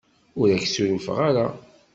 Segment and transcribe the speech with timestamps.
[0.39, 1.47] Ur ak-ssurufeɣ ara.